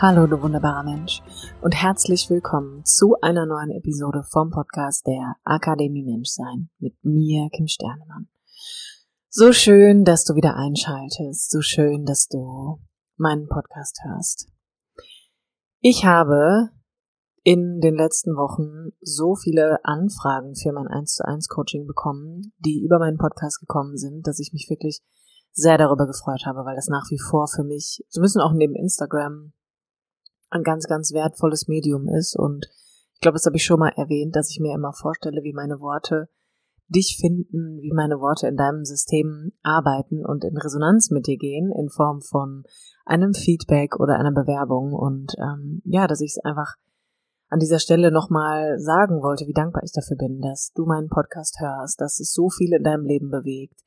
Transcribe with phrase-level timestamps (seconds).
[0.00, 1.22] Hallo, du wunderbarer Mensch
[1.60, 7.66] und herzlich willkommen zu einer neuen Episode vom Podcast der Akademie Menschsein mit mir, Kim
[7.66, 8.28] Sternemann.
[9.28, 12.78] So schön, dass du wieder einschaltest, so schön, dass du
[13.16, 14.46] meinen Podcast hörst.
[15.80, 16.68] Ich habe
[17.42, 22.84] in den letzten Wochen so viele Anfragen für mein 1 zu 1 Coaching bekommen, die
[22.84, 25.00] über meinen Podcast gekommen sind, dass ich mich wirklich
[25.50, 28.76] sehr darüber gefreut habe, weil das nach wie vor für mich, so müssen auch neben
[28.76, 29.54] Instagram
[30.50, 32.36] ein ganz, ganz wertvolles Medium ist.
[32.36, 32.66] Und
[33.14, 35.80] ich glaube, das habe ich schon mal erwähnt, dass ich mir immer vorstelle, wie meine
[35.80, 36.28] Worte
[36.88, 41.70] dich finden, wie meine Worte in deinem System arbeiten und in Resonanz mit dir gehen
[41.78, 42.64] in Form von
[43.04, 44.92] einem Feedback oder einer Bewerbung.
[44.94, 46.76] Und ähm, ja, dass ich es einfach
[47.50, 51.60] an dieser Stelle nochmal sagen wollte, wie dankbar ich dafür bin, dass du meinen Podcast
[51.60, 53.80] hörst, dass es so viel in deinem Leben bewegt,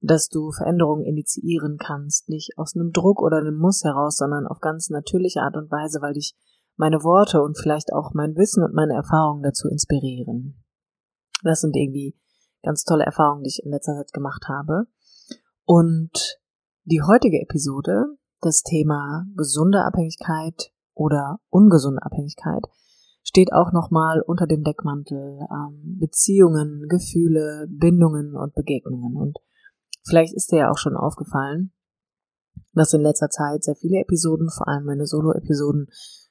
[0.00, 4.60] dass du Veränderungen initiieren kannst, nicht aus einem Druck oder einem Muss heraus, sondern auf
[4.60, 6.36] ganz natürliche Art und Weise, weil dich
[6.76, 10.62] meine Worte und vielleicht auch mein Wissen und meine Erfahrungen dazu inspirieren.
[11.42, 12.16] Das sind irgendwie
[12.62, 14.86] ganz tolle Erfahrungen, die ich in letzter Zeit gemacht habe.
[15.64, 16.38] Und
[16.84, 22.62] die heutige Episode, das Thema gesunde Abhängigkeit oder ungesunde Abhängigkeit,
[23.24, 29.16] steht auch nochmal unter dem Deckmantel ähm, Beziehungen, Gefühle, Bindungen und Begegnungen.
[29.16, 29.38] Und
[30.06, 31.72] Vielleicht ist dir ja auch schon aufgefallen,
[32.74, 35.88] dass in letzter Zeit sehr viele Episoden, vor allem meine Solo-Episoden,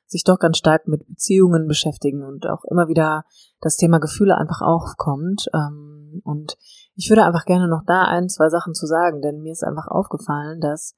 [0.07, 3.25] sich doch ganz stark mit Beziehungen beschäftigen und auch immer wieder
[3.59, 5.47] das Thema Gefühle einfach aufkommt.
[5.53, 6.55] Ähm, und
[6.95, 9.88] ich würde einfach gerne noch da ein, zwei Sachen zu sagen, denn mir ist einfach
[9.88, 10.95] aufgefallen, dass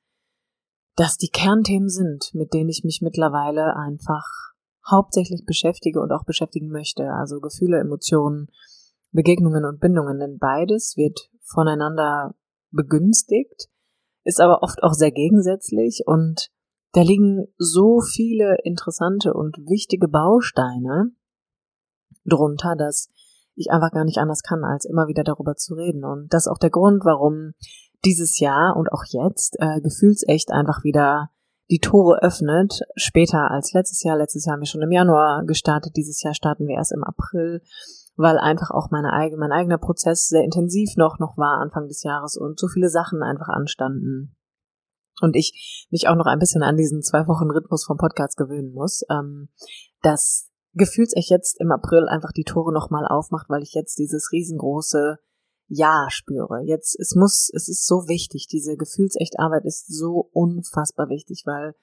[0.95, 4.25] das die Kernthemen sind, mit denen ich mich mittlerweile einfach
[4.89, 7.11] hauptsächlich beschäftige und auch beschäftigen möchte.
[7.11, 8.47] Also Gefühle, Emotionen,
[9.11, 12.35] Begegnungen und Bindungen, denn beides wird voneinander
[12.71, 13.69] begünstigt,
[14.23, 16.49] ist aber oft auch sehr gegensätzlich und
[16.93, 21.11] da liegen so viele interessante und wichtige Bausteine
[22.25, 23.09] drunter, dass
[23.55, 26.03] ich einfach gar nicht anders kann, als immer wieder darüber zu reden.
[26.03, 27.53] Und das ist auch der Grund, warum
[28.05, 31.29] dieses Jahr und auch jetzt äh, gefühlsecht einfach wieder
[31.69, 34.17] die Tore öffnet, später als letztes Jahr.
[34.17, 37.61] Letztes Jahr haben wir schon im Januar gestartet, dieses Jahr starten wir erst im April
[38.19, 42.03] weil einfach auch meine eigene, mein eigener Prozess sehr intensiv noch, noch war Anfang des
[42.03, 44.35] Jahres und so viele Sachen einfach anstanden.
[45.21, 48.73] Und ich mich auch noch ein bisschen an diesen zwei Wochen Rhythmus vom Podcast gewöhnen
[48.73, 49.47] muss, ähm,
[50.01, 55.17] dass gefühlsecht jetzt im April einfach die Tore nochmal aufmacht, weil ich jetzt dieses riesengroße
[55.67, 56.61] Ja spüre.
[56.65, 61.73] Jetzt, es muss, es ist so wichtig, diese gefühlsecht Arbeit ist so unfassbar wichtig, weil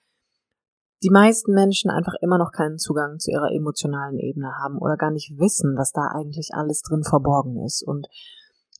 [1.02, 5.10] die meisten Menschen einfach immer noch keinen Zugang zu ihrer emotionalen Ebene haben oder gar
[5.10, 8.08] nicht wissen, was da eigentlich alles drin verborgen ist und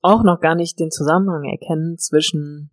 [0.03, 2.71] auch noch gar nicht den Zusammenhang erkennen zwischen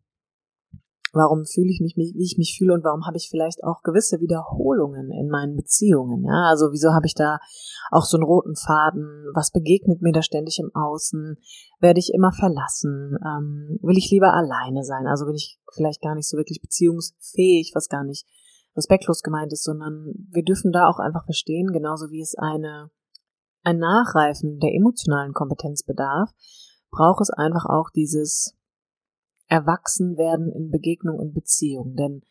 [1.14, 4.20] warum fühle ich mich, wie ich mich fühle und warum habe ich vielleicht auch gewisse
[4.20, 7.38] Wiederholungen in meinen Beziehungen, ja, also wieso habe ich da
[7.92, 11.38] auch so einen roten Faden, was begegnet mir da ständig im Außen,
[11.80, 16.16] werde ich immer verlassen, ähm, will ich lieber alleine sein, also bin ich vielleicht gar
[16.16, 18.26] nicht so wirklich beziehungsfähig, was gar nicht
[18.76, 22.90] respektlos gemeint ist, sondern wir dürfen da auch einfach verstehen, genauso wie es eine,
[23.64, 26.32] ein Nachreifen der emotionalen Kompetenz bedarf,
[26.92, 28.56] braucht es einfach auch dieses
[29.48, 31.96] Erwachsenwerden in Begegnung und Beziehung.
[31.96, 32.22] Denn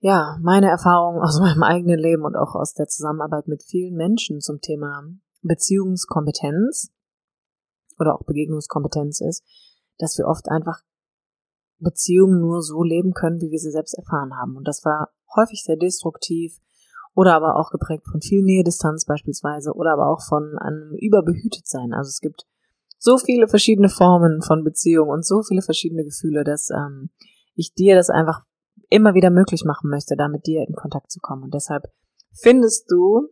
[0.00, 4.40] ja, meine Erfahrung aus meinem eigenen Leben und auch aus der Zusammenarbeit mit vielen Menschen
[4.40, 5.02] zum Thema
[5.42, 6.92] Beziehungskompetenz
[7.98, 9.44] oder auch Begegnungskompetenz ist,
[9.98, 10.80] dass wir oft einfach
[11.80, 14.56] Beziehungen nur so leben können, wie wir sie selbst erfahren haben.
[14.56, 16.58] Und das war häufig sehr destruktiv
[17.14, 21.92] oder aber auch geprägt von viel Nähe-Distanz beispielsweise oder aber auch von einem Überbehütetsein.
[21.92, 22.46] Also es gibt
[22.98, 27.10] so viele verschiedene Formen von Beziehung und so viele verschiedene Gefühle, dass ähm,
[27.54, 28.42] ich dir das einfach
[28.90, 31.44] immer wieder möglich machen möchte, da mit dir in Kontakt zu kommen.
[31.44, 31.90] Und deshalb
[32.32, 33.28] findest du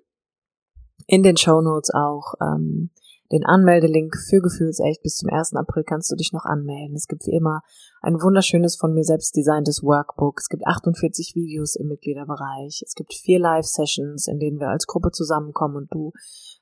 [1.06, 2.90] in den Show Notes auch ähm,
[3.30, 5.02] den Anmeldelink für Gefühlsecht.
[5.02, 5.54] Bis zum 1.
[5.54, 6.96] April kannst du dich noch anmelden.
[6.96, 7.62] Es gibt wie immer
[8.00, 10.40] ein wunderschönes von mir selbst designtes Workbook.
[10.40, 12.82] Es gibt 48 Videos im Mitgliederbereich.
[12.84, 16.12] Es gibt vier Live-Sessions, in denen wir als Gruppe zusammenkommen und du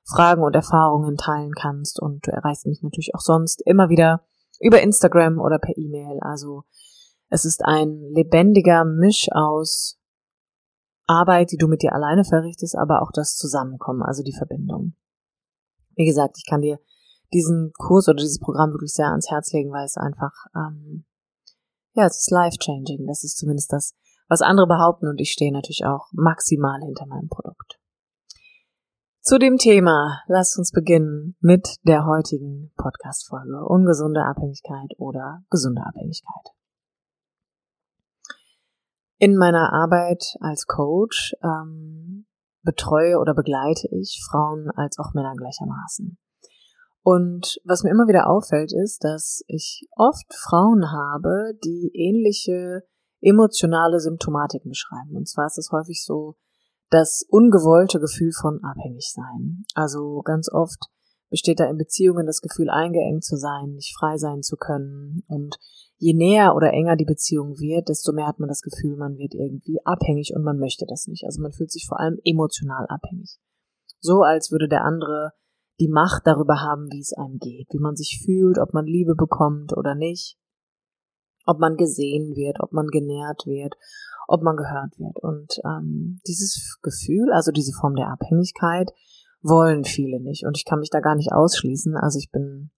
[0.05, 2.01] Fragen und Erfahrungen teilen kannst.
[2.01, 4.23] Und du erreichst mich natürlich auch sonst immer wieder
[4.61, 6.19] über Instagram oder per E-Mail.
[6.21, 6.65] Also
[7.29, 9.99] Es ist ein lebendiger Misch aus
[11.07, 14.95] Arbeit, die du mit dir alleine verrichtest, aber auch das Zusammenkommen, also die Verbindung.
[15.97, 16.79] Wie gesagt, ich kann dir
[17.33, 21.05] diesen Kurs oder dieses Programm wirklich sehr ans Herz legen, weil es einfach, ähm,
[21.95, 23.07] ja, es ist life-changing.
[23.07, 23.95] Das ist zumindest das,
[24.29, 27.81] was andere behaupten und ich stehe natürlich auch maximal hinter meinem Produkt.
[29.23, 33.65] Zu dem Thema, lasst uns beginnen mit der heutigen Podcast-Folge.
[33.67, 36.53] Ungesunde Abhängigkeit oder gesunde Abhängigkeit.
[39.19, 42.26] In meiner Arbeit als Coach ähm,
[42.67, 46.19] betreue oder begleite ich Frauen als auch Männer gleichermaßen.
[47.03, 52.83] Und was mir immer wieder auffällt, ist, dass ich oft Frauen habe, die ähnliche
[53.21, 55.17] emotionale Symptomatiken beschreiben.
[55.17, 56.35] Und zwar ist es häufig so
[56.91, 59.65] das ungewollte Gefühl von Abhängigsein.
[59.75, 60.91] Also ganz oft
[61.31, 65.23] besteht da in Beziehungen das Gefühl, eingeengt zu sein, nicht frei sein zu können.
[65.29, 65.57] Und
[65.99, 69.35] je näher oder enger die Beziehung wird, desto mehr hat man das Gefühl, man wird
[69.35, 71.25] irgendwie abhängig und man möchte das nicht.
[71.25, 73.39] Also man fühlt sich vor allem emotional abhängig.
[74.01, 75.33] So als würde der andere
[75.81, 79.15] die Macht darüber haben, wie es einem geht, wie man sich fühlt, ob man Liebe
[79.15, 80.39] bekommt oder nicht
[81.47, 83.75] ob man gesehen wird, ob man genährt wird,
[84.29, 85.19] ob man gehört wird.
[85.23, 88.91] Und ähm, dieses Gefühl, also diese Form der Abhängigkeit,
[89.43, 90.45] wollen viele nicht.
[90.47, 91.97] Und ich kann mich da gar nicht ausschließen.
[91.97, 92.71] Also ich bin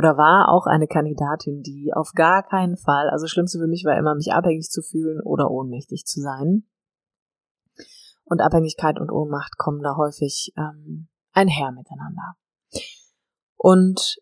[0.00, 3.98] oder war auch eine Kandidatin, die auf gar keinen Fall, also Schlimmste für mich war
[3.98, 6.64] immer, mich abhängig zu fühlen oder ohnmächtig zu sein.
[8.24, 12.34] Und Abhängigkeit und Ohnmacht kommen da häufig ähm, einher miteinander.
[13.58, 14.16] Und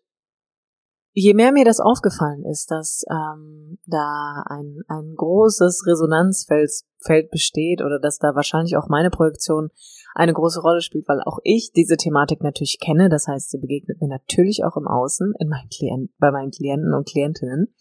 [1.13, 6.71] je mehr mir das aufgefallen ist, dass ähm, da ein, ein großes Resonanzfeld
[7.01, 9.69] Feld besteht oder dass da wahrscheinlich auch meine Projektion
[10.15, 13.09] eine große Rolle spielt, weil auch ich diese Thematik natürlich kenne.
[13.09, 16.93] Das heißt, sie begegnet mir natürlich auch im Außen, in meinen Klient, bei meinen Klienten
[16.93, 17.73] und Klientinnen.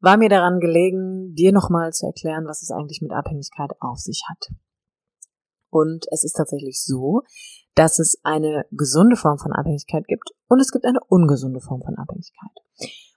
[0.00, 4.22] War mir daran gelegen, dir nochmal zu erklären, was es eigentlich mit Abhängigkeit auf sich
[4.28, 4.48] hat.
[5.70, 7.22] Und es ist tatsächlich so,
[7.74, 11.96] dass es eine gesunde Form von Abhängigkeit gibt und es gibt eine ungesunde Form von
[11.96, 12.50] Abhängigkeit.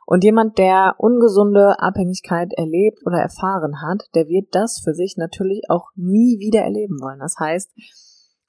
[0.05, 5.63] Und jemand, der ungesunde Abhängigkeit erlebt oder erfahren hat, der wird das für sich natürlich
[5.69, 7.19] auch nie wieder erleben wollen.
[7.19, 7.71] Das heißt,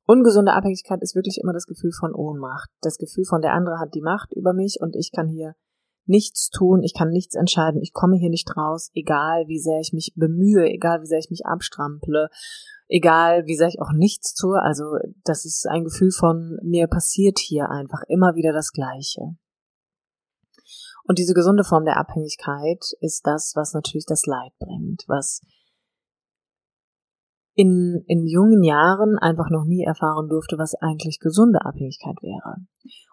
[0.05, 2.69] ungesunde Abhängigkeit ist wirklich immer das Gefühl von Ohnmacht.
[2.83, 5.55] Das Gefühl von der andere hat die Macht über mich und ich kann hier
[6.09, 9.93] nichts tun, ich kann nichts entscheiden, ich komme hier nicht raus, egal wie sehr ich
[9.93, 12.29] mich bemühe, egal wie sehr ich mich abstrample
[12.89, 14.61] egal wie sehr ich auch nichts tue.
[14.61, 14.85] Also
[15.25, 19.37] das ist ein Gefühl von mir passiert hier einfach immer wieder das Gleiche.
[21.05, 25.41] Und diese gesunde Form der Abhängigkeit ist das, was natürlich das Leid bringt, was
[27.57, 32.57] in, in jungen Jahren einfach noch nie erfahren durfte, was eigentlich gesunde Abhängigkeit wäre.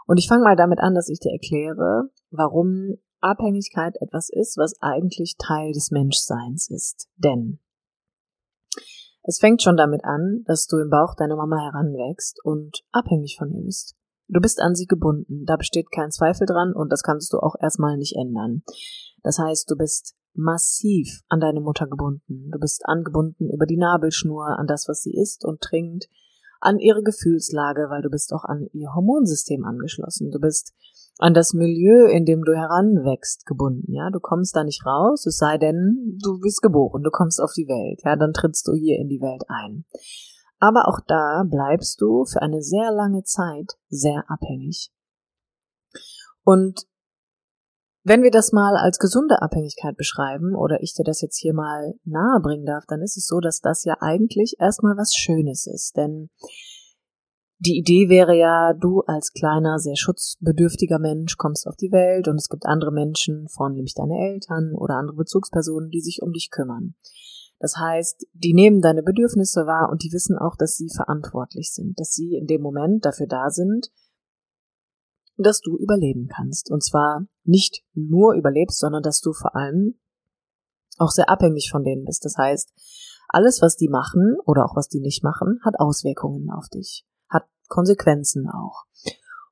[0.05, 4.75] Und ich fange mal damit an, dass ich dir erkläre, warum Abhängigkeit etwas ist, was
[4.81, 7.07] eigentlich Teil des Menschseins ist.
[7.15, 7.59] Denn
[9.23, 13.49] es fängt schon damit an, dass du im Bauch deiner Mama heranwächst und abhängig von
[13.49, 13.95] ihr bist.
[14.27, 17.55] Du bist an sie gebunden, da besteht kein Zweifel dran und das kannst du auch
[17.61, 18.63] erstmal nicht ändern.
[19.21, 22.49] Das heißt, du bist massiv an deine Mutter gebunden.
[22.51, 26.09] Du bist angebunden über die Nabelschnur an das, was sie isst und trinkt,
[26.59, 30.31] an ihre Gefühlslage, weil du bist auch an ihr Hormonsystem angeschlossen.
[30.31, 30.73] Du bist
[31.19, 33.93] an das Milieu, in dem du heranwächst, gebunden.
[33.93, 37.51] Ja, du kommst da nicht raus, es sei denn, du bist geboren, du kommst auf
[37.53, 38.01] die Welt.
[38.03, 39.85] Ja, dann trittst du hier in die Welt ein.
[40.59, 44.91] Aber auch da bleibst du für eine sehr lange Zeit sehr abhängig.
[46.45, 46.87] Und
[48.03, 51.93] wenn wir das mal als gesunde Abhängigkeit beschreiben oder ich dir das jetzt hier mal
[52.03, 55.95] nahe bringen darf, dann ist es so, dass das ja eigentlich erstmal was Schönes ist.
[55.95, 56.29] Denn
[57.59, 62.35] die Idee wäre ja, du als kleiner, sehr schutzbedürftiger Mensch kommst auf die Welt und
[62.35, 66.95] es gibt andere Menschen, vornehmlich deine Eltern oder andere Bezugspersonen, die sich um dich kümmern.
[67.59, 71.97] Das heißt, die nehmen deine Bedürfnisse wahr und die wissen auch, dass sie verantwortlich sind,
[71.97, 73.87] dass sie in dem Moment dafür da sind,
[75.37, 76.71] dass du überleben kannst.
[76.71, 79.99] Und zwar nicht nur überlebst, sondern dass du vor allem
[80.97, 82.23] auch sehr abhängig von denen bist.
[82.25, 82.71] Das heißt,
[83.29, 87.05] alles, was die machen oder auch was die nicht machen, hat Auswirkungen auf dich.
[87.73, 88.83] Konsequenzen auch.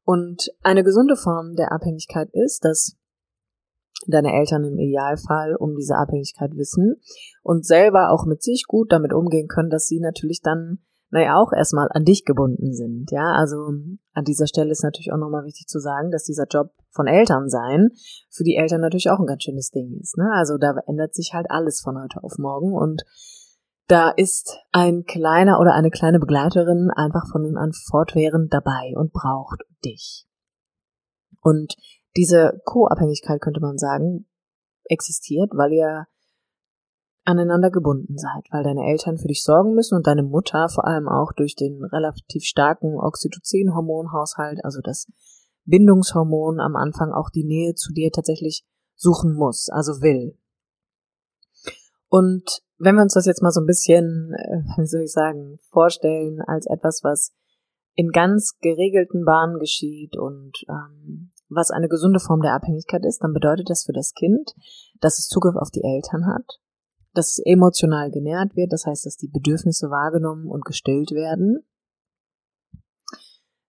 [0.04, 2.98] Und eine gesunde Form der Abhängigkeit ist, dass
[4.08, 6.96] deine Eltern im Idealfall um diese Abhängigkeit wissen
[7.44, 11.52] und selber auch mit sich gut damit umgehen können, dass sie natürlich dann, naja, auch
[11.52, 13.12] erstmal an dich gebunden sind.
[13.12, 13.58] Ja, also
[14.14, 17.50] an dieser Stelle ist natürlich auch nochmal wichtig zu sagen, dass dieser Job von Eltern
[17.50, 17.90] sein
[18.30, 20.18] für die Eltern natürlich auch ein ganz schönes Ding ist.
[20.18, 20.30] Ne?
[20.34, 23.04] Also da ändert sich halt alles von heute auf morgen und
[23.88, 29.12] da ist ein kleiner oder eine kleine Begleiterin einfach von nun an fortwährend dabei und
[29.12, 30.26] braucht dich.
[31.42, 31.76] Und
[32.16, 34.30] diese Co-Abhängigkeit könnte man sagen,
[34.86, 36.06] existiert, weil ihr
[37.24, 41.08] aneinander gebunden seid, weil deine Eltern für dich sorgen müssen und deine Mutter vor allem
[41.08, 45.08] auch durch den relativ starken Oxytocin-Hormonhaushalt, also das
[45.66, 50.38] Bindungshormon am Anfang auch die Nähe zu dir tatsächlich suchen muss, also will.
[52.10, 55.60] Und wenn wir uns das jetzt mal so ein bisschen, äh, wie soll ich sagen,
[55.70, 57.32] vorstellen als etwas, was
[57.94, 63.34] in ganz geregelten Bahnen geschieht und ähm, was eine gesunde Form der Abhängigkeit ist, dann
[63.34, 64.54] bedeutet das für das Kind,
[65.00, 66.60] dass es Zugriff auf die Eltern hat,
[67.14, 71.66] dass emotional genährt wird, das heißt, dass die Bedürfnisse wahrgenommen und gestillt werden,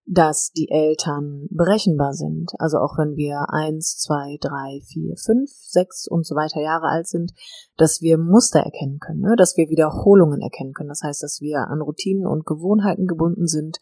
[0.05, 2.51] dass die Eltern berechenbar sind.
[2.59, 7.07] Also auch wenn wir eins, zwei, drei, vier, fünf, sechs und so weiter Jahre alt
[7.07, 7.31] sind,
[7.77, 9.35] dass wir Muster erkennen können, ne?
[9.37, 10.89] dass wir Wiederholungen erkennen können.
[10.89, 13.77] Das heißt, dass wir an Routinen und Gewohnheiten gebunden sind,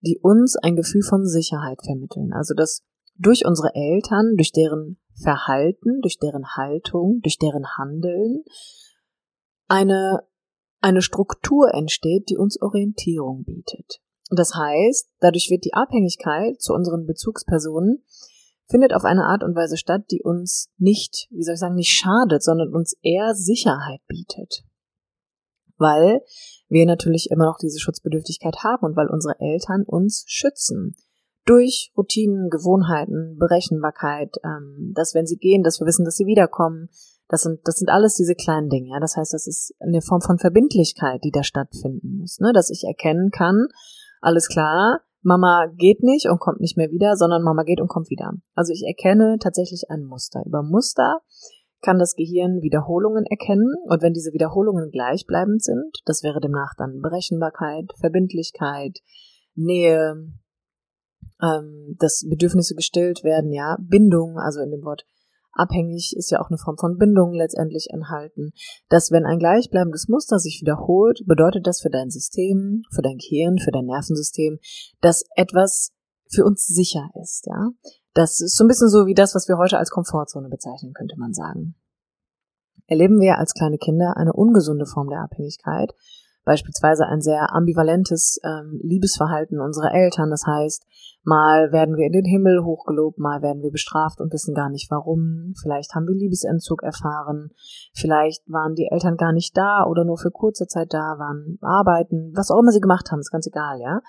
[0.00, 2.32] die uns ein Gefühl von Sicherheit vermitteln.
[2.32, 2.82] Also dass
[3.18, 8.44] durch unsere Eltern, durch deren Verhalten, durch deren Haltung, durch deren Handeln
[9.68, 10.20] eine,
[10.80, 14.00] eine Struktur entsteht, die uns Orientierung bietet.
[14.30, 18.02] Das heißt, dadurch wird die Abhängigkeit zu unseren Bezugspersonen
[18.68, 21.92] findet auf eine Art und Weise statt, die uns nicht, wie soll ich sagen, nicht
[21.92, 24.64] schadet, sondern uns eher Sicherheit bietet.
[25.78, 26.20] Weil
[26.68, 30.96] wir natürlich immer noch diese Schutzbedürftigkeit haben und weil unsere Eltern uns schützen.
[31.44, 36.88] Durch Routinen, Gewohnheiten, Berechenbarkeit, ähm, dass wenn sie gehen, dass wir wissen, dass sie wiederkommen,
[37.28, 38.90] das sind, das sind alles diese kleinen Dinge.
[38.90, 39.00] Ja?
[39.00, 42.38] Das heißt, das ist eine Form von Verbindlichkeit, die da stattfinden muss.
[42.40, 42.52] Ne?
[42.52, 43.66] Dass ich erkennen kann,
[44.20, 48.10] alles klar, Mama geht nicht und kommt nicht mehr wieder, sondern Mama geht und kommt
[48.10, 48.32] wieder.
[48.54, 50.42] Also ich erkenne tatsächlich ein Muster.
[50.46, 51.20] Über Muster
[51.82, 57.00] kann das Gehirn Wiederholungen erkennen und wenn diese Wiederholungen gleichbleibend sind, das wäre demnach dann
[57.00, 58.98] Berechenbarkeit, Verbindlichkeit,
[59.54, 60.32] Nähe,
[61.42, 65.06] ähm, dass Bedürfnisse gestillt werden, ja, Bindung, also in dem Wort
[65.56, 68.52] abhängig ist ja auch eine Form von Bindung letztendlich enthalten,
[68.88, 73.58] dass wenn ein gleichbleibendes Muster sich wiederholt, bedeutet das für dein System, für dein Gehirn,
[73.58, 74.58] für dein Nervensystem,
[75.00, 75.92] dass etwas
[76.28, 77.70] für uns sicher ist, ja.
[78.14, 81.16] Das ist so ein bisschen so wie das, was wir heute als Komfortzone bezeichnen, könnte
[81.18, 81.74] man sagen.
[82.86, 85.92] Erleben wir als kleine Kinder eine ungesunde Form der Abhängigkeit,
[86.46, 90.30] beispielsweise ein sehr ambivalentes ähm, Liebesverhalten unserer Eltern.
[90.30, 90.86] Das heißt,
[91.24, 94.88] mal werden wir in den Himmel hochgelobt, mal werden wir bestraft und wissen gar nicht
[94.90, 95.54] warum.
[95.60, 97.50] Vielleicht haben wir Liebesentzug erfahren,
[97.92, 102.32] vielleicht waren die Eltern gar nicht da oder nur für kurze Zeit da, waren arbeiten,
[102.34, 104.00] was auch immer sie gemacht haben, ist ganz egal, ja.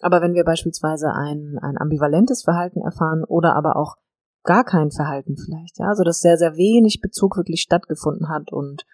[0.00, 3.96] Aber wenn wir beispielsweise ein, ein ambivalentes Verhalten erfahren oder aber auch
[4.44, 8.84] gar kein Verhalten vielleicht, ja, so dass sehr, sehr wenig Bezug wirklich stattgefunden hat und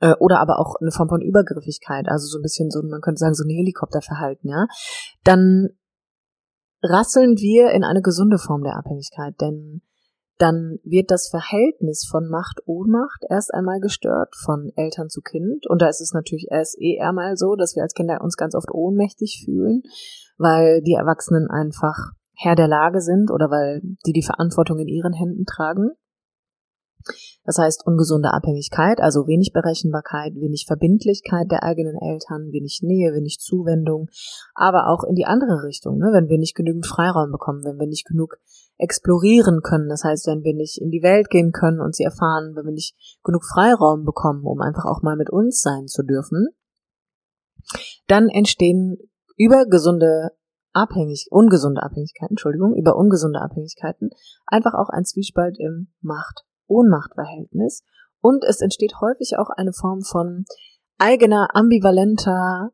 [0.00, 3.18] äh, oder aber auch eine Form von Übergriffigkeit, also so ein bisschen so, man könnte
[3.18, 4.66] sagen, so ein Helikopterverhalten, ja,
[5.24, 5.68] dann
[6.82, 9.82] rasseln wir in eine gesunde Form der Abhängigkeit, denn
[10.38, 15.66] dann wird das Verhältnis von Macht-Ohnmacht erst einmal gestört von Eltern zu Kind.
[15.66, 18.36] Und da ist es natürlich erst eh eher mal so, dass wir als Kinder uns
[18.36, 19.82] ganz oft ohnmächtig fühlen,
[20.38, 25.12] weil die Erwachsenen einfach Herr der Lage sind oder weil die die Verantwortung in ihren
[25.12, 25.90] Händen tragen.
[27.44, 33.38] Das heißt ungesunde Abhängigkeit, also wenig Berechenbarkeit, wenig Verbindlichkeit der eigenen Eltern, wenig Nähe, wenig
[33.40, 34.08] Zuwendung,
[34.54, 36.10] aber auch in die andere Richtung, ne?
[36.12, 38.36] wenn wir nicht genügend Freiraum bekommen, wenn wir nicht genug
[38.76, 42.54] explorieren können, das heißt, wenn wir nicht in die Welt gehen können und sie erfahren,
[42.54, 46.48] wenn wir nicht genug Freiraum bekommen, um einfach auch mal mit uns sein zu dürfen,
[48.06, 48.98] dann entstehen
[49.36, 50.30] über gesunde
[50.72, 54.10] abhängig, ungesunde Abhängigkeiten, Entschuldigung, über ungesunde Abhängigkeiten
[54.46, 57.82] einfach auch ein Zwiespalt im Macht- Ohnmachtverhältnis
[58.20, 60.44] und es entsteht häufig auch eine Form von
[60.98, 62.70] eigener ambivalenter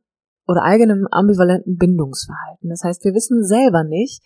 [0.46, 2.68] oder eigenem ambivalenten Bindungsverhalten.
[2.68, 4.22] Das heißt, wir wissen selber nicht,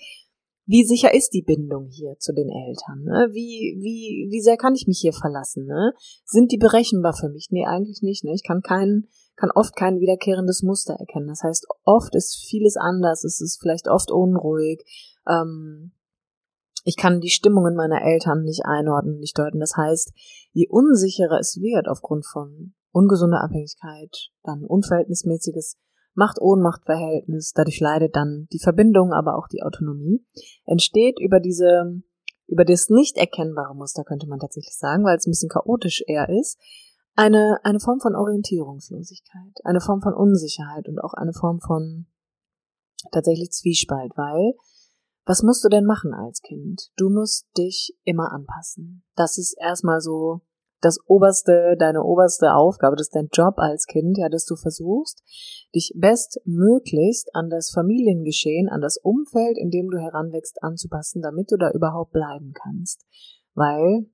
[0.66, 3.02] wie sicher ist die Bindung hier zu den Eltern?
[3.02, 3.28] Ne?
[3.32, 5.64] Wie, wie, wie sehr kann ich mich hier verlassen?
[5.64, 5.94] Ne?
[6.26, 7.48] Sind die berechenbar für mich?
[7.50, 8.22] Nee, eigentlich nicht.
[8.22, 8.34] Ne?
[8.34, 9.06] Ich kann kein,
[9.36, 11.28] kann oft kein wiederkehrendes Muster erkennen.
[11.28, 13.24] Das heißt, oft ist vieles anders.
[13.24, 14.84] Es ist vielleicht oft unruhig.
[15.26, 15.92] Ähm,
[16.88, 19.60] ich kann die Stimmungen meiner Eltern nicht einordnen, nicht deuten.
[19.60, 20.10] Das heißt,
[20.52, 25.76] je unsicherer es wird aufgrund von ungesunder Abhängigkeit, dann unverhältnismäßiges
[26.14, 30.24] Macht-Ohnmacht-Verhältnis, dadurch leidet dann die Verbindung, aber auch die Autonomie,
[30.64, 32.00] entsteht über diese,
[32.46, 36.30] über das nicht erkennbare Muster, könnte man tatsächlich sagen, weil es ein bisschen chaotisch eher
[36.30, 36.58] ist,
[37.14, 42.06] eine, eine Form von Orientierungslosigkeit, eine Form von Unsicherheit und auch eine Form von
[43.12, 44.54] tatsächlich Zwiespalt, weil
[45.28, 46.88] was musst du denn machen als Kind?
[46.96, 49.04] Du musst dich immer anpassen.
[49.14, 50.40] Das ist erstmal so
[50.80, 55.22] das oberste, deine oberste Aufgabe, das ist dein Job als Kind, ja, dass du versuchst,
[55.74, 61.56] dich bestmöglichst an das Familiengeschehen, an das Umfeld, in dem du heranwächst, anzupassen, damit du
[61.56, 63.04] da überhaupt bleiben kannst.
[63.54, 64.06] weil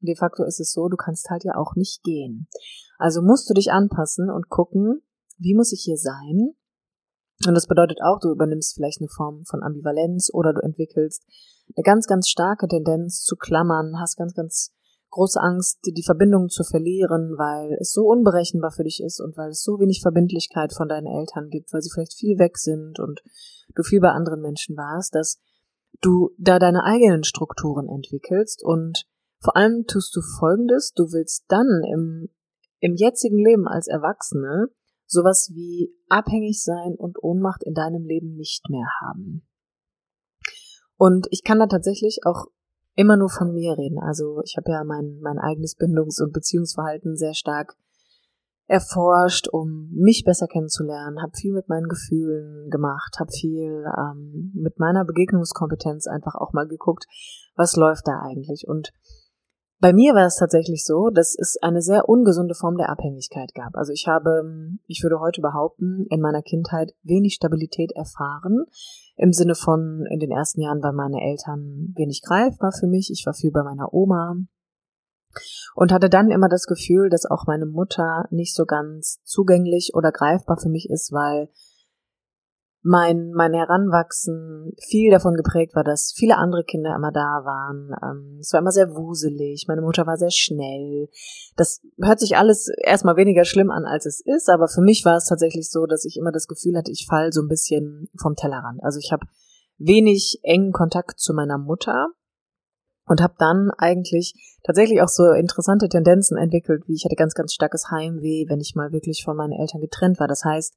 [0.00, 2.46] de facto ist es so, du kannst halt ja auch nicht gehen.
[2.98, 5.02] Also musst du dich anpassen und gucken,
[5.38, 6.54] wie muss ich hier sein?
[7.46, 11.24] Und das bedeutet auch, du übernimmst vielleicht eine Form von Ambivalenz oder du entwickelst
[11.76, 14.72] eine ganz, ganz starke Tendenz zu klammern, hast ganz, ganz
[15.10, 19.50] große Angst, die Verbindung zu verlieren, weil es so unberechenbar für dich ist und weil
[19.50, 23.22] es so wenig Verbindlichkeit von deinen Eltern gibt, weil sie vielleicht viel weg sind und
[23.74, 25.38] du viel bei anderen Menschen warst, dass
[26.00, 28.62] du da deine eigenen Strukturen entwickelst.
[28.64, 29.04] Und
[29.38, 32.28] vor allem tust du Folgendes, du willst dann im,
[32.80, 34.68] im jetzigen Leben als Erwachsene
[35.12, 39.46] sowas wie abhängig sein und Ohnmacht in deinem Leben nicht mehr haben.
[40.96, 42.46] Und ich kann da tatsächlich auch
[42.94, 43.98] immer nur von mir reden.
[43.98, 47.76] Also ich habe ja mein, mein eigenes Bindungs- und Beziehungsverhalten sehr stark
[48.66, 54.78] erforscht, um mich besser kennenzulernen, habe viel mit meinen Gefühlen gemacht, habe viel ähm, mit
[54.78, 57.06] meiner Begegnungskompetenz einfach auch mal geguckt,
[57.54, 58.66] was läuft da eigentlich.
[58.66, 58.92] Und
[59.82, 63.74] bei mir war es tatsächlich so, dass es eine sehr ungesunde Form der Abhängigkeit gab.
[63.74, 64.44] Also ich habe,
[64.86, 68.66] ich würde heute behaupten, in meiner Kindheit wenig Stabilität erfahren.
[69.16, 73.10] Im Sinne von, in den ersten Jahren waren meine Eltern wenig greifbar für mich.
[73.10, 74.36] Ich war viel bei meiner Oma.
[75.74, 80.12] Und hatte dann immer das Gefühl, dass auch meine Mutter nicht so ganz zugänglich oder
[80.12, 81.48] greifbar für mich ist, weil
[82.84, 87.94] mein, mein Heranwachsen viel davon geprägt war, dass viele andere Kinder immer da waren.
[88.02, 89.66] Ähm, es war immer sehr wuselig.
[89.68, 91.08] Meine Mutter war sehr schnell.
[91.56, 95.16] Das hört sich alles erstmal weniger schlimm an, als es ist, aber für mich war
[95.16, 98.34] es tatsächlich so, dass ich immer das Gefühl hatte, ich fall so ein bisschen vom
[98.34, 98.82] Tellerrand.
[98.82, 99.26] Also ich habe
[99.78, 102.08] wenig engen Kontakt zu meiner Mutter
[103.06, 107.52] und habe dann eigentlich tatsächlich auch so interessante Tendenzen entwickelt, wie ich hatte ganz, ganz
[107.52, 110.28] starkes Heimweh, wenn ich mal wirklich von meinen Eltern getrennt war.
[110.28, 110.74] Das heißt,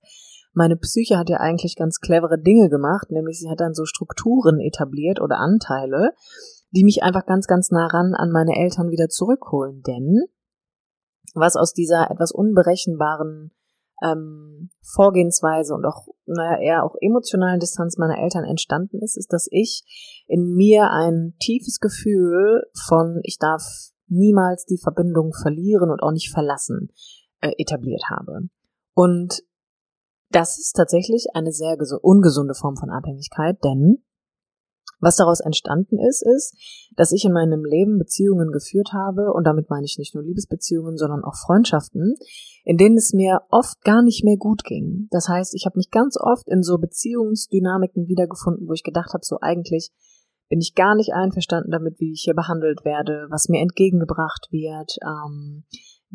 [0.56, 4.60] meine Psyche hat ja eigentlich ganz clevere Dinge gemacht, nämlich sie hat dann so Strukturen
[4.60, 6.14] etabliert oder Anteile,
[6.72, 9.82] die mich einfach ganz, ganz nah ran an meine Eltern wieder zurückholen.
[9.84, 10.24] Denn
[11.34, 13.52] was aus dieser etwas unberechenbaren
[14.02, 19.48] ähm, Vorgehensweise und auch, naja, eher auch emotionalen Distanz meiner Eltern entstanden ist, ist, dass
[19.52, 19.84] ich
[20.28, 23.64] in mir ein tiefes Gefühl von, ich darf
[24.08, 26.92] niemals die Verbindung verlieren und auch nicht verlassen,
[27.42, 28.50] äh, etabliert habe.
[28.94, 29.44] Und
[30.36, 34.04] das ist tatsächlich eine sehr ungesunde Form von Abhängigkeit, denn
[35.00, 36.56] was daraus entstanden ist, ist,
[36.96, 40.98] dass ich in meinem Leben Beziehungen geführt habe, und damit meine ich nicht nur Liebesbeziehungen,
[40.98, 42.16] sondern auch Freundschaften,
[42.64, 45.08] in denen es mir oft gar nicht mehr gut ging.
[45.12, 49.24] Das heißt, ich habe mich ganz oft in so Beziehungsdynamiken wiedergefunden, wo ich gedacht habe,
[49.24, 49.92] so eigentlich
[50.50, 54.98] bin ich gar nicht einverstanden damit, wie ich hier behandelt werde, was mir entgegengebracht wird.
[55.04, 55.66] Ähm,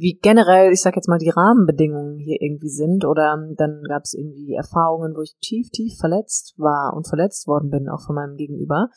[0.00, 3.04] wie generell, ich sag jetzt mal, die Rahmenbedingungen hier irgendwie sind.
[3.04, 7.68] Oder dann gab es irgendwie Erfahrungen, wo ich tief, tief verletzt war und verletzt worden
[7.68, 8.88] bin, auch von meinem Gegenüber.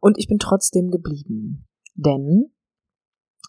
[0.00, 1.66] Und ich bin trotzdem geblieben.
[1.94, 2.52] Denn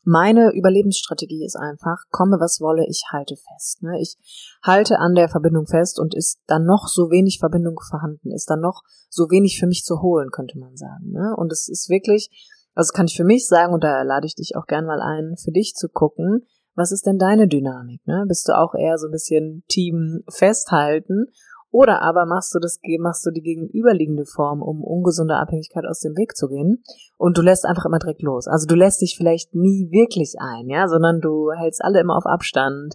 [0.03, 3.83] meine Überlebensstrategie ist einfach, komme was wolle, ich halte fest.
[3.83, 3.99] Ne?
[4.01, 4.17] Ich
[4.61, 8.61] halte an der Verbindung fest und ist dann noch so wenig Verbindung vorhanden, ist dann
[8.61, 11.11] noch so wenig für mich zu holen, könnte man sagen.
[11.11, 11.35] Ne?
[11.37, 12.29] Und es ist wirklich,
[12.73, 15.35] also kann ich für mich sagen, und da lade ich dich auch gern mal ein,
[15.37, 16.45] für dich zu gucken,
[16.77, 18.05] was ist denn deine Dynamik?
[18.05, 18.23] Ne?
[18.27, 21.25] Bist du auch eher so ein bisschen Team festhalten
[21.71, 26.15] oder aber machst du das, machst du die gegenüberliegende Form, um ungesunde Abhängigkeit aus dem
[26.15, 26.83] Weg zu gehen
[27.17, 28.47] und du lässt einfach immer direkt los.
[28.47, 32.25] Also du lässt dich vielleicht nie wirklich ein, ja, sondern du hältst alle immer auf
[32.25, 32.93] Abstand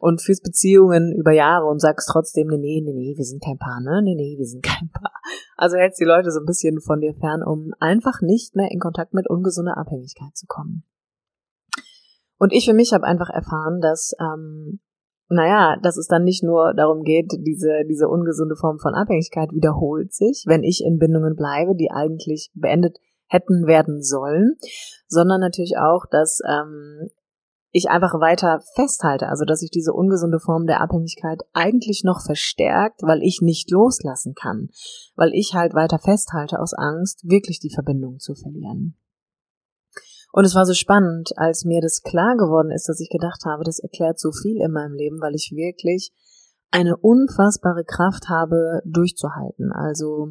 [0.00, 3.58] und führst Beziehungen über Jahre und sagst trotzdem, nee, nee, nee, nee, wir sind kein
[3.58, 5.12] Paar, ne, nee, nee, wir sind kein Paar.
[5.56, 8.80] Also hältst die Leute so ein bisschen von dir fern, um einfach nicht mehr in
[8.80, 10.84] Kontakt mit ungesunder Abhängigkeit zu kommen.
[12.40, 14.80] Und ich für mich habe einfach erfahren, dass, ähm,
[15.28, 20.14] naja, dass es dann nicht nur darum geht, diese, diese ungesunde Form von Abhängigkeit wiederholt
[20.14, 24.56] sich, wenn ich in Bindungen bleibe, die eigentlich beendet hätten werden sollen,
[25.06, 27.10] sondern natürlich auch, dass ähm,
[27.72, 33.02] ich einfach weiter festhalte, also dass sich diese ungesunde Form der Abhängigkeit eigentlich noch verstärkt,
[33.02, 34.70] weil ich nicht loslassen kann,
[35.14, 38.96] weil ich halt weiter festhalte aus Angst, wirklich die Verbindung zu verlieren.
[40.32, 43.64] Und es war so spannend, als mir das klar geworden ist, dass ich gedacht habe,
[43.64, 46.12] das erklärt so viel in meinem Leben, weil ich wirklich
[46.70, 49.72] eine unfassbare Kraft habe, durchzuhalten.
[49.72, 50.28] Also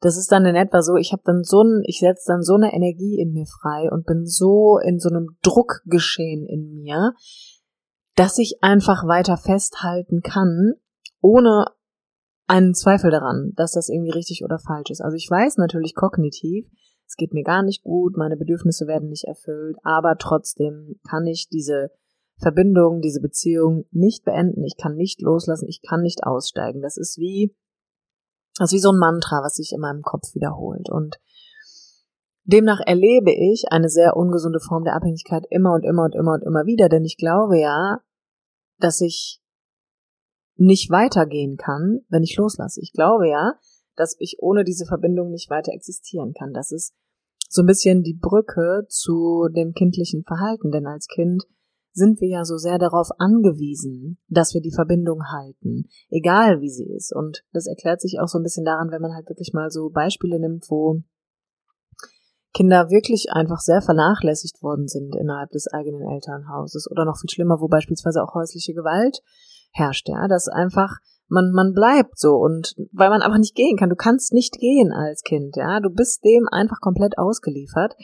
[0.00, 2.54] das ist dann in etwa so, ich habe dann so ein, ich setze dann so
[2.54, 7.14] eine Energie in mir frei und bin so in so einem Druckgeschehen in mir,
[8.14, 10.74] dass ich einfach weiter festhalten kann,
[11.20, 11.66] ohne
[12.46, 15.00] einen Zweifel daran, dass das irgendwie richtig oder falsch ist.
[15.00, 16.66] Also ich weiß natürlich kognitiv,
[17.12, 21.50] es geht mir gar nicht gut, meine Bedürfnisse werden nicht erfüllt, aber trotzdem kann ich
[21.50, 21.90] diese
[22.38, 26.80] Verbindung, diese Beziehung nicht beenden, ich kann nicht loslassen, ich kann nicht aussteigen.
[26.80, 27.54] Das ist wie,
[28.56, 30.88] das ist wie so ein Mantra, was sich in meinem Kopf wiederholt.
[30.88, 31.20] Und
[32.44, 36.42] Demnach erlebe ich eine sehr ungesunde Form der Abhängigkeit immer und immer und immer und
[36.44, 37.98] immer wieder, denn ich glaube ja,
[38.78, 39.38] dass ich
[40.56, 42.80] nicht weitergehen kann, wenn ich loslasse.
[42.80, 43.52] Ich glaube ja,
[43.96, 46.54] dass ich ohne diese Verbindung nicht weiter existieren kann.
[46.54, 46.94] Das ist
[47.52, 51.44] so ein bisschen die Brücke zu dem kindlichen Verhalten, denn als Kind
[51.92, 56.88] sind wir ja so sehr darauf angewiesen, dass wir die Verbindung halten, egal wie sie
[56.90, 57.14] ist.
[57.14, 59.90] Und das erklärt sich auch so ein bisschen daran, wenn man halt wirklich mal so
[59.90, 61.02] Beispiele nimmt, wo
[62.54, 67.60] Kinder wirklich einfach sehr vernachlässigt worden sind innerhalb des eigenen Elternhauses oder noch viel schlimmer,
[67.60, 69.20] wo beispielsweise auch häusliche Gewalt
[69.72, 73.88] herrscht, ja, dass einfach man, man bleibt so und weil man einfach nicht gehen kann.
[73.88, 75.80] Du kannst nicht gehen als Kind, ja.
[75.80, 77.94] Du bist dem einfach komplett ausgeliefert.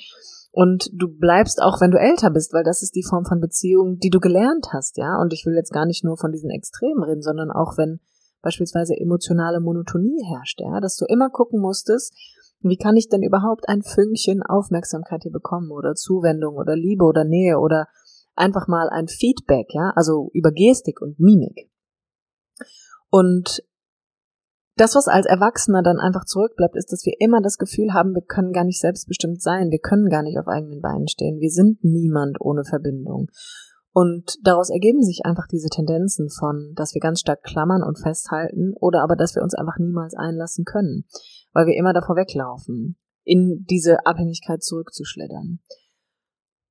[0.50, 3.98] Und du bleibst auch, wenn du älter bist, weil das ist die Form von Beziehung,
[3.98, 5.20] die du gelernt hast, ja.
[5.20, 8.00] Und ich will jetzt gar nicht nur von diesen Extremen reden, sondern auch wenn
[8.40, 12.14] beispielsweise emotionale Monotonie herrscht, ja, dass du immer gucken musstest,
[12.60, 17.24] wie kann ich denn überhaupt ein Fünkchen Aufmerksamkeit hier bekommen oder Zuwendung oder Liebe oder
[17.24, 17.86] Nähe oder
[18.38, 21.70] einfach mal ein Feedback, ja, also über Gestik und Mimik.
[23.10, 23.62] Und
[24.76, 28.22] das, was als Erwachsener dann einfach zurückbleibt, ist, dass wir immer das Gefühl haben, wir
[28.22, 31.82] können gar nicht selbstbestimmt sein, wir können gar nicht auf eigenen Beinen stehen, wir sind
[31.82, 33.26] niemand ohne Verbindung.
[33.92, 38.72] Und daraus ergeben sich einfach diese Tendenzen von, dass wir ganz stark klammern und festhalten
[38.78, 41.04] oder aber, dass wir uns einfach niemals einlassen können,
[41.52, 45.58] weil wir immer davor weglaufen, in diese Abhängigkeit zurückzuschlittern.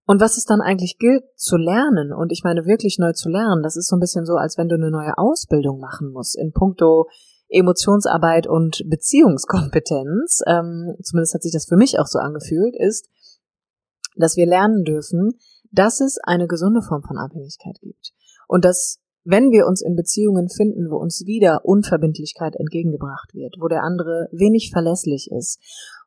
[0.08, 3.62] Und was es dann eigentlich gilt zu lernen, und ich meine wirklich neu zu lernen,
[3.62, 6.54] das ist so ein bisschen so, als wenn du eine neue Ausbildung machen musst in
[6.54, 7.08] puncto
[7.50, 13.10] Emotionsarbeit und Beziehungskompetenz, ähm, zumindest hat sich das für mich auch so angefühlt, ist,
[14.16, 15.34] dass wir lernen dürfen,
[15.72, 18.14] dass es eine gesunde Form von Abhängigkeit gibt.
[18.48, 23.68] Und dass wenn wir uns in Beziehungen finden, wo uns wieder Unverbindlichkeit entgegengebracht wird, wo
[23.68, 25.60] der andere wenig verlässlich ist,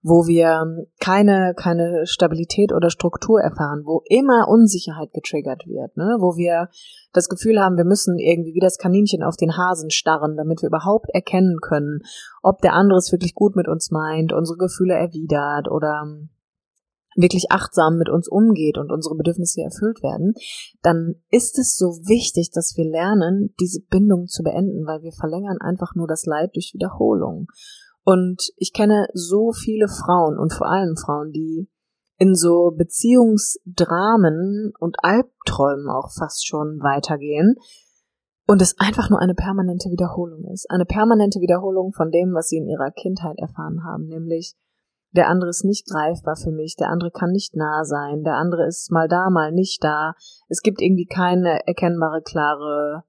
[0.02, 6.16] wo wir keine, keine Stabilität oder Struktur erfahren, wo immer Unsicherheit getriggert wird, ne?
[6.20, 6.68] wo wir
[7.12, 10.68] das Gefühl haben, wir müssen irgendwie wie das Kaninchen auf den Hasen starren, damit wir
[10.68, 12.00] überhaupt erkennen können,
[12.42, 16.06] ob der andere es wirklich gut mit uns meint, unsere Gefühle erwidert oder
[17.16, 20.34] wirklich achtsam mit uns umgeht und unsere Bedürfnisse erfüllt werden,
[20.82, 25.58] dann ist es so wichtig, dass wir lernen, diese Bindung zu beenden, weil wir verlängern
[25.60, 27.48] einfach nur das Leid durch Wiederholung.
[28.04, 31.68] Und ich kenne so viele Frauen und vor allem Frauen, die
[32.18, 37.56] in so Beziehungsdramen und Albträumen auch fast schon weitergehen
[38.46, 40.68] und es einfach nur eine permanente Wiederholung ist.
[40.70, 44.54] Eine permanente Wiederholung von dem, was sie in ihrer Kindheit erfahren haben, nämlich
[45.12, 48.66] der andere ist nicht greifbar für mich, der andere kann nicht nah sein, der andere
[48.66, 50.14] ist mal da, mal nicht da.
[50.48, 53.04] Es gibt irgendwie keine erkennbare, klare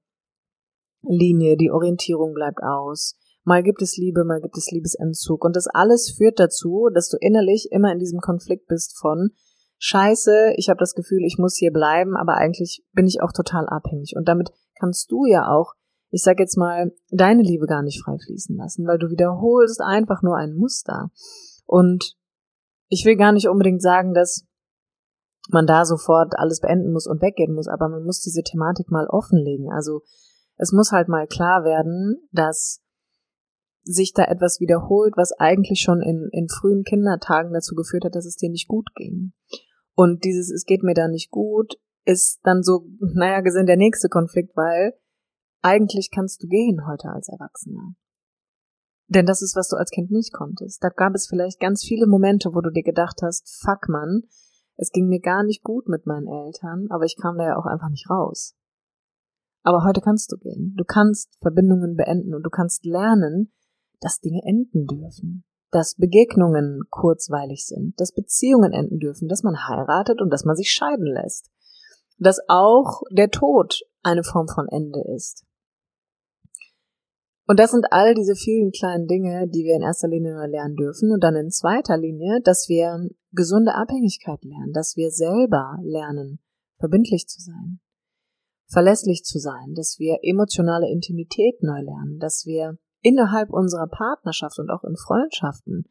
[1.02, 3.16] Linie, die Orientierung bleibt aus.
[3.44, 5.44] Mal gibt es Liebe, mal gibt es Liebesentzug.
[5.44, 9.30] Und das alles führt dazu, dass du innerlich immer in diesem Konflikt bist von
[9.78, 13.66] Scheiße, ich habe das Gefühl, ich muss hier bleiben, aber eigentlich bin ich auch total
[13.66, 14.14] abhängig.
[14.16, 15.72] Und damit kannst du ja auch,
[16.10, 20.22] ich sag jetzt mal, deine Liebe gar nicht frei fließen lassen, weil du wiederholst einfach
[20.22, 21.10] nur ein Muster.
[21.66, 22.14] Und
[22.86, 24.46] ich will gar nicht unbedingt sagen, dass
[25.50, 29.08] man da sofort alles beenden muss und weggehen muss, aber man muss diese Thematik mal
[29.08, 29.72] offenlegen.
[29.72, 30.02] Also
[30.58, 32.82] es muss halt mal klar werden, dass
[33.82, 38.26] sich da etwas wiederholt, was eigentlich schon in, in frühen Kindertagen dazu geführt hat, dass
[38.26, 39.32] es dir nicht gut ging.
[39.94, 44.08] Und dieses Es geht mir da nicht gut ist dann so, naja, gesehen der nächste
[44.08, 44.94] Konflikt, weil
[45.62, 47.94] eigentlich kannst du gehen heute als Erwachsener.
[49.08, 50.82] Denn das ist, was du als Kind nicht konntest.
[50.82, 54.22] Da gab es vielleicht ganz viele Momente, wo du dir gedacht hast, fuck man,
[54.76, 57.66] es ging mir gar nicht gut mit meinen Eltern, aber ich kam da ja auch
[57.66, 58.56] einfach nicht raus.
[59.64, 60.74] Aber heute kannst du gehen.
[60.76, 63.52] Du kannst Verbindungen beenden und du kannst lernen,
[64.02, 65.44] dass Dinge enden dürfen.
[65.70, 70.70] Dass Begegnungen kurzweilig sind, dass Beziehungen enden dürfen, dass man heiratet und dass man sich
[70.70, 71.50] scheiden lässt.
[72.18, 75.46] Dass auch der Tod eine Form von Ende ist.
[77.46, 81.10] Und das sind all diese vielen kleinen Dinge, die wir in erster Linie lernen dürfen.
[81.10, 86.38] Und dann in zweiter Linie, dass wir gesunde Abhängigkeit lernen, dass wir selber lernen,
[86.78, 87.80] verbindlich zu sein,
[88.68, 94.70] verlässlich zu sein, dass wir emotionale Intimität neu lernen, dass wir innerhalb unserer Partnerschaft und
[94.70, 95.84] auch in Freundschaften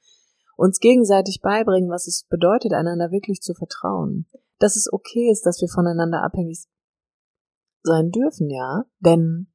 [0.55, 4.27] uns gegenseitig beibringen, was es bedeutet, einander wirklich zu vertrauen,
[4.59, 6.65] dass es okay ist, dass wir voneinander abhängig
[7.83, 9.51] sein dürfen, ja, denn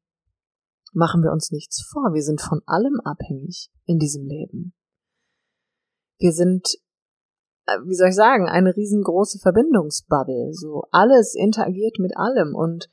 [0.98, 4.72] Machen wir uns nichts vor, wir sind von allem abhängig in diesem Leben.
[6.18, 6.78] Wir sind,
[7.66, 10.54] äh, wie soll ich sagen, eine riesengroße Verbindungsbubble.
[10.54, 12.88] So alles interagiert mit allem und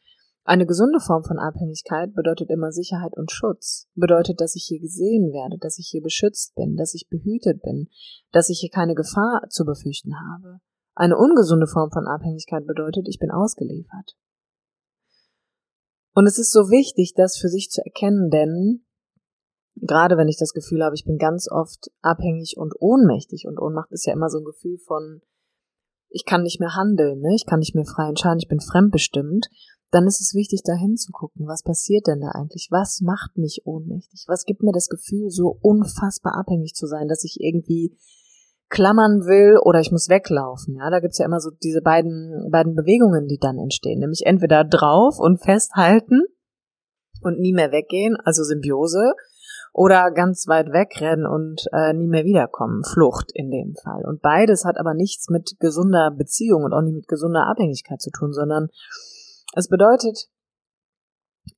[0.45, 5.31] Eine gesunde Form von Abhängigkeit bedeutet immer Sicherheit und Schutz, bedeutet, dass ich hier gesehen
[5.31, 7.87] werde, dass ich hier beschützt bin, dass ich behütet bin,
[8.33, 10.59] dass ich hier keine Gefahr zu befürchten habe.
[10.95, 14.17] Eine ungesunde Form von Abhängigkeit bedeutet, ich bin ausgeliefert.
[16.13, 18.85] Und es ist so wichtig, das für sich zu erkennen, denn
[19.77, 23.91] gerade wenn ich das Gefühl habe, ich bin ganz oft abhängig und ohnmächtig und Ohnmacht
[23.91, 25.21] ist ja immer so ein Gefühl von,
[26.09, 27.33] ich kann nicht mehr handeln, ne?
[27.33, 29.47] ich kann nicht mehr frei entscheiden, ich bin fremdbestimmt,
[29.93, 32.69] dann ist es wichtig, da hinzugucken, was passiert denn da eigentlich?
[32.71, 34.25] Was macht mich ohnmächtig?
[34.27, 37.95] Was gibt mir das Gefühl, so unfassbar abhängig zu sein, dass ich irgendwie
[38.69, 40.75] klammern will oder ich muss weglaufen.
[40.77, 43.99] Ja, da gibt's ja immer so diese beiden, beiden Bewegungen, die dann entstehen.
[43.99, 46.23] Nämlich entweder drauf und festhalten
[47.21, 49.13] und nie mehr weggehen, also Symbiose,
[49.73, 54.03] oder ganz weit wegrennen und äh, nie mehr wiederkommen, Flucht in dem Fall.
[54.05, 58.11] Und beides hat aber nichts mit gesunder Beziehung und auch nicht mit gesunder Abhängigkeit zu
[58.11, 58.69] tun, sondern
[59.53, 60.29] es bedeutet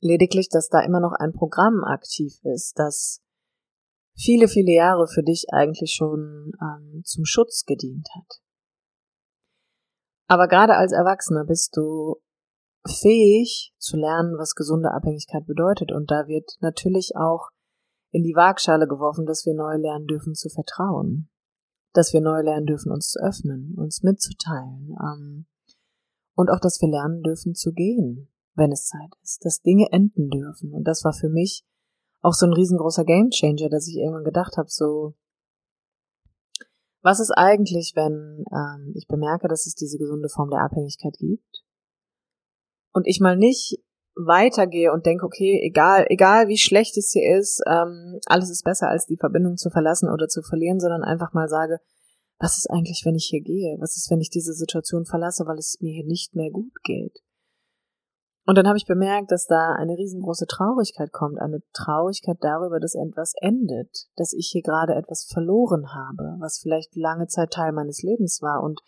[0.01, 3.21] lediglich, dass da immer noch ein Programm aktiv ist, das
[4.15, 8.41] viele, viele Jahre für dich eigentlich schon ähm, zum Schutz gedient hat.
[10.27, 12.21] Aber gerade als Erwachsener bist du
[12.88, 15.91] fähig zu lernen, was gesunde Abhängigkeit bedeutet.
[15.91, 17.49] Und da wird natürlich auch
[18.12, 21.29] in die Waagschale geworfen, dass wir neu lernen dürfen zu vertrauen.
[21.93, 24.95] Dass wir neu lernen dürfen, uns zu öffnen, uns mitzuteilen.
[25.01, 25.45] Ähm,
[26.36, 29.43] und auch, dass wir lernen dürfen zu gehen, wenn es Zeit ist.
[29.43, 30.74] Dass Dinge enden dürfen.
[30.74, 31.65] Und das war für mich
[32.21, 35.13] auch so ein riesengroßer Gamechanger, dass ich irgendwann gedacht habe, so,
[37.02, 41.63] was ist eigentlich, wenn ähm, ich bemerke, dass es diese gesunde Form der Abhängigkeit gibt
[42.93, 43.80] und ich mal nicht
[44.15, 48.89] weitergehe und denke, okay, egal, egal wie schlecht es hier ist, ähm, alles ist besser,
[48.89, 51.80] als die Verbindung zu verlassen oder zu verlieren, sondern einfach mal sage,
[52.38, 53.78] was ist eigentlich, wenn ich hier gehe?
[53.80, 57.21] Was ist, wenn ich diese Situation verlasse, weil es mir hier nicht mehr gut geht?
[58.48, 62.93] Und dann habe ich bemerkt, dass da eine riesengroße Traurigkeit kommt, eine Traurigkeit darüber, dass
[62.93, 68.04] etwas endet, dass ich hier gerade etwas verloren habe, was vielleicht lange Zeit Teil meines
[68.04, 68.82] Lebens war und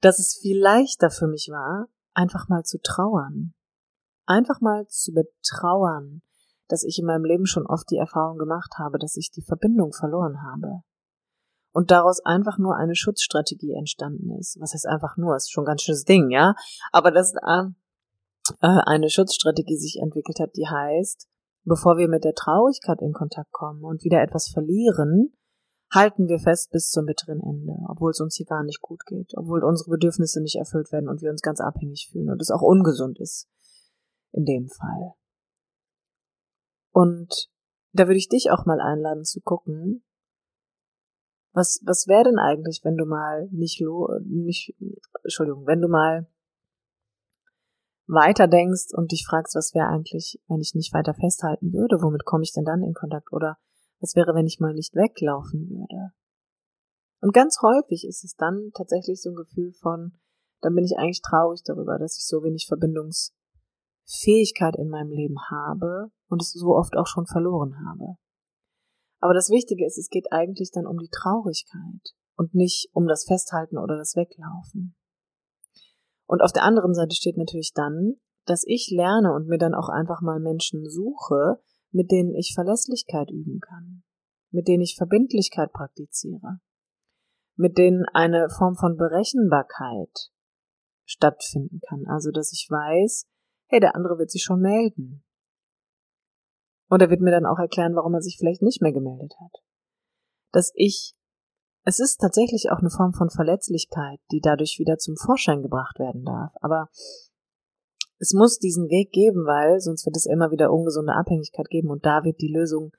[0.00, 3.54] dass es viel leichter für mich war, einfach mal zu trauern.
[4.26, 6.22] Einfach mal zu betrauern,
[6.68, 9.92] dass ich in meinem Leben schon oft die Erfahrung gemacht habe, dass ich die Verbindung
[9.92, 10.82] verloren habe.
[11.72, 14.58] Und daraus einfach nur eine Schutzstrategie entstanden ist.
[14.60, 15.34] Was heißt einfach nur?
[15.36, 16.54] Ist schon ein ganz schönes Ding, ja?
[16.92, 17.64] Aber das, äh,
[18.60, 21.28] äh, eine Schutzstrategie sich entwickelt hat, die heißt,
[21.64, 25.32] bevor wir mit der Traurigkeit in Kontakt kommen und wieder etwas verlieren,
[25.92, 29.32] halten wir fest bis zum bitteren Ende, obwohl es uns hier gar nicht gut geht,
[29.36, 32.62] obwohl unsere Bedürfnisse nicht erfüllt werden und wir uns ganz abhängig fühlen und es auch
[32.62, 33.48] ungesund ist
[34.32, 35.14] in dem Fall.
[36.92, 37.50] Und
[37.92, 40.02] da würde ich dich auch mal einladen zu gucken,
[41.52, 44.74] was, was wäre denn eigentlich, wenn du mal nicht, lo, nicht,
[45.22, 46.26] Entschuldigung, wenn du mal
[48.06, 52.24] weiter denkst und dich fragst, was wäre eigentlich, wenn ich nicht weiter festhalten würde, womit
[52.24, 53.32] komme ich denn dann in Kontakt?
[53.32, 53.58] Oder
[54.00, 56.12] was wäre, wenn ich mal nicht weglaufen würde?
[57.20, 60.18] Und ganz häufig ist es dann tatsächlich so ein Gefühl von,
[60.60, 66.10] dann bin ich eigentlich traurig darüber, dass ich so wenig Verbindungsfähigkeit in meinem Leben habe
[66.28, 68.16] und es so oft auch schon verloren habe.
[69.22, 73.24] Aber das Wichtige ist, es geht eigentlich dann um die Traurigkeit und nicht um das
[73.24, 74.96] Festhalten oder das Weglaufen.
[76.26, 78.14] Und auf der anderen Seite steht natürlich dann,
[78.46, 83.30] dass ich lerne und mir dann auch einfach mal Menschen suche, mit denen ich Verlässlichkeit
[83.30, 84.02] üben kann,
[84.50, 86.58] mit denen ich Verbindlichkeit praktiziere,
[87.54, 90.32] mit denen eine Form von Berechenbarkeit
[91.04, 92.06] stattfinden kann.
[92.08, 93.28] Also, dass ich weiß,
[93.68, 95.22] hey, der andere wird sich schon melden.
[96.92, 99.62] Und er wird mir dann auch erklären, warum er sich vielleicht nicht mehr gemeldet hat.
[100.52, 101.14] Dass ich
[101.84, 106.22] es ist tatsächlich auch eine Form von Verletzlichkeit, die dadurch wieder zum Vorschein gebracht werden
[106.26, 106.52] darf.
[106.60, 106.90] Aber
[108.18, 112.04] es muss diesen Weg geben, weil sonst wird es immer wieder ungesunde Abhängigkeit geben und
[112.04, 112.92] da wird die Lösung,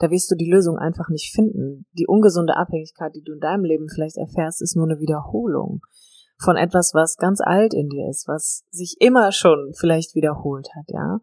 [0.00, 1.86] da wirst du die Lösung einfach nicht finden.
[1.92, 5.82] Die ungesunde Abhängigkeit, die du in deinem Leben vielleicht erfährst, ist nur eine Wiederholung
[6.36, 10.86] von etwas, was ganz alt in dir ist, was sich immer schon vielleicht wiederholt hat,
[10.88, 11.20] ja.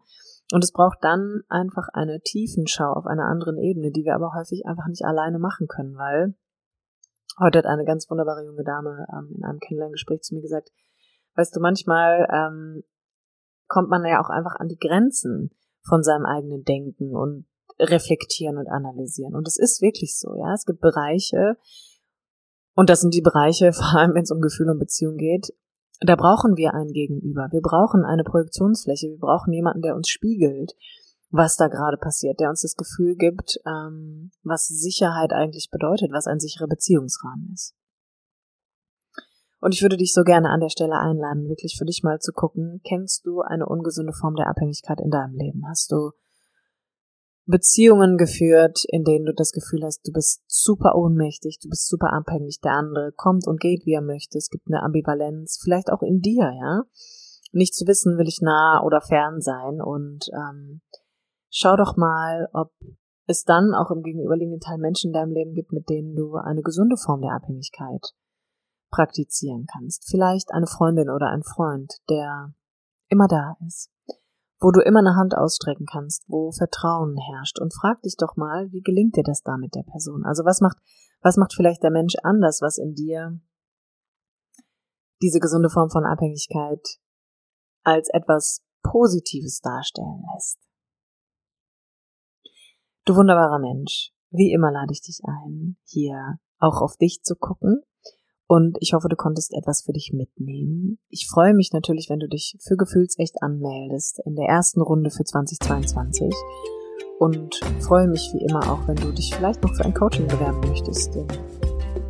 [0.52, 4.66] Und es braucht dann einfach eine Tiefenschau auf einer anderen Ebene, die wir aber häufig
[4.66, 6.34] einfach nicht alleine machen können, weil
[7.40, 10.70] Heute hat eine ganz wunderbare junge Dame ähm, in einem Kennenlerngespräch zu mir gesagt,
[11.34, 12.84] weißt du, manchmal ähm,
[13.66, 15.50] kommt man ja auch einfach an die Grenzen
[15.82, 17.46] von seinem eigenen Denken und
[17.80, 19.34] reflektieren und analysieren.
[19.34, 20.54] Und es ist wirklich so, ja.
[20.54, 21.56] Es gibt Bereiche,
[22.76, 25.52] und das sind die Bereiche, vor allem wenn es um Gefühle und Beziehung geht,
[26.00, 27.48] da brauchen wir ein Gegenüber.
[27.50, 29.08] Wir brauchen eine Projektionsfläche.
[29.08, 30.74] Wir brauchen jemanden, der uns spiegelt,
[31.30, 36.26] was da gerade passiert, der uns das Gefühl gibt, ähm, was Sicherheit eigentlich bedeutet, was
[36.26, 37.74] ein sicherer Beziehungsrahmen ist.
[39.60, 42.32] Und ich würde dich so gerne an der Stelle einladen, wirklich für dich mal zu
[42.32, 45.62] gucken, kennst du eine ungesunde Form der Abhängigkeit in deinem Leben?
[45.66, 46.10] Hast du
[47.46, 52.12] Beziehungen geführt, in denen du das Gefühl hast, du bist super ohnmächtig, du bist super
[52.12, 56.02] abhängig, der andere kommt und geht, wie er möchte, es gibt eine Ambivalenz, vielleicht auch
[56.02, 56.84] in dir, ja?
[57.52, 60.80] Nicht zu wissen, will ich nah oder fern sein und ähm,
[61.50, 62.72] schau doch mal, ob
[63.26, 66.62] es dann auch im gegenüberliegenden Teil Menschen in deinem Leben gibt, mit denen du eine
[66.62, 68.14] gesunde Form der Abhängigkeit
[68.90, 70.08] praktizieren kannst.
[70.08, 72.54] Vielleicht eine Freundin oder ein Freund, der
[73.08, 73.90] immer da ist,
[74.60, 78.70] wo du immer eine Hand ausstrecken kannst, wo Vertrauen herrscht und frag dich doch mal,
[78.72, 80.24] wie gelingt dir das da mit der Person?
[80.24, 80.78] Also was macht,
[81.20, 83.40] was macht vielleicht der Mensch anders, was in dir
[85.22, 86.98] diese gesunde Form von Abhängigkeit
[87.82, 90.58] als etwas Positives darstellen lässt?
[93.04, 97.82] Du wunderbarer Mensch, wie immer lade ich dich ein, hier auch auf dich zu gucken
[98.46, 100.98] und ich hoffe, du konntest etwas für dich mitnehmen.
[101.08, 105.24] Ich freue mich natürlich, wenn du dich für Gefühlsecht anmeldest in der ersten Runde für
[105.24, 106.32] 2022
[107.18, 110.60] und freue mich wie immer auch, wenn du dich vielleicht noch für ein Coaching bewerben
[110.68, 111.14] möchtest.
[111.14, 111.26] Den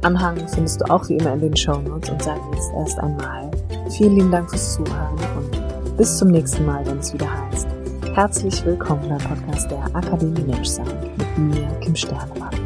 [0.03, 3.51] Anhang findest du auch wie immer in den Show Notes und sage jetzt erst einmal
[3.91, 7.69] vielen lieben Dank fürs Zuhören und bis zum nächsten Mal, wenn es wieder heißt.
[8.15, 12.64] Herzlich willkommen beim Podcast der Akademie Menschsein mit mir, Kim Sternemann.